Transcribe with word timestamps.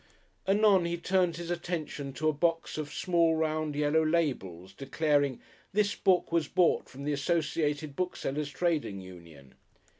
Anon 0.47 0.85
he 0.85 0.97
turns 0.97 1.37
his 1.37 1.51
attention 1.51 2.11
to 2.13 2.27
a 2.27 2.33
box 2.33 2.79
of 2.79 2.91
small, 2.91 3.35
round, 3.35 3.75
yellow 3.75 4.03
labels, 4.03 4.73
declaring 4.73 5.39
"This 5.73 5.93
book 5.93 6.31
was 6.31 6.47
bought 6.47 6.89
from 6.89 7.03
the 7.03 7.13
Associated 7.13 7.95
Booksellers' 7.95 8.49
Trading 8.49 8.99
Union." 8.99 9.53